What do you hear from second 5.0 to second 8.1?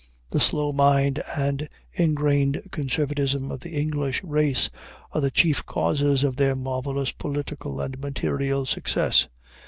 are the chief causes of their marvelous political and